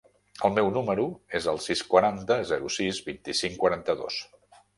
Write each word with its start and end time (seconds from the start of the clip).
El 0.47 0.53
meu 0.53 0.69
número 0.77 1.03
es 1.39 1.49
el 1.53 1.61
sis, 1.65 1.83
quaranta, 1.91 2.39
zero, 2.53 2.73
sis, 2.79 3.03
vint-i-cinc, 3.11 3.61
quaranta-dos. 3.67 4.21